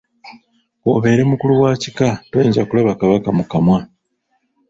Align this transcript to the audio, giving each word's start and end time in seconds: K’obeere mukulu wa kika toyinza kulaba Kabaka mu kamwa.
K’obeere 0.81 1.23
mukulu 1.29 1.53
wa 1.61 1.71
kika 1.81 2.07
toyinza 2.29 2.61
kulaba 2.69 2.91
Kabaka 2.99 3.29
mu 3.37 3.43
kamwa. 3.51 3.79